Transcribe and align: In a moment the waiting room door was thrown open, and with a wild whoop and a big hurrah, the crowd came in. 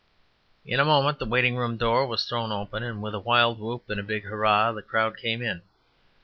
In 0.65 0.79
a 0.79 0.83
moment 0.83 1.19
the 1.19 1.27
waiting 1.27 1.55
room 1.55 1.77
door 1.77 2.07
was 2.07 2.23
thrown 2.25 2.51
open, 2.51 2.81
and 2.81 3.03
with 3.03 3.13
a 3.13 3.19
wild 3.19 3.59
whoop 3.59 3.87
and 3.87 3.99
a 3.99 4.03
big 4.03 4.23
hurrah, 4.23 4.71
the 4.71 4.81
crowd 4.81 5.15
came 5.15 5.43
in. 5.43 5.61